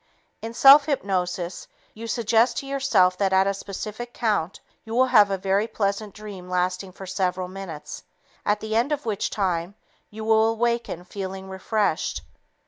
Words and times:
In 0.41 0.55
self 0.55 0.87
hypnosis, 0.87 1.67
you 1.93 2.07
suggest 2.07 2.57
to 2.57 2.65
yourself 2.65 3.19
that 3.19 3.33
at 3.33 3.45
a 3.45 3.53
specific 3.53 4.15
count 4.15 4.59
you 4.83 4.95
will 4.95 5.05
have 5.05 5.29
a 5.29 5.37
very 5.37 5.67
pleasant 5.67 6.15
dream 6.15 6.49
lasting 6.49 6.91
for 6.91 7.05
several 7.05 7.47
minutes, 7.47 8.01
at 8.43 8.61
the 8.61 8.75
end 8.75 8.91
of 8.91 9.05
which 9.05 9.29
time 9.29 9.75
you 10.09 10.25
will 10.25 10.47
awaken 10.49 11.03
feeling 11.05 11.49
refreshed. 11.49 12.23